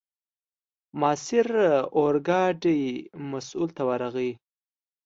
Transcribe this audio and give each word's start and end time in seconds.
ماسیر 0.99 1.47
اورګاډي 1.97 2.79
مسوول 3.29 3.69
ته 3.77 3.83
ورغی. 3.89 4.31